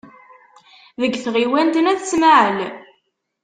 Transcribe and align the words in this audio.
Deg 1.01 1.13
tɣiwant 1.23 1.75
n 1.79 1.89
At 1.91 2.01
Smaɛel. 2.11 2.59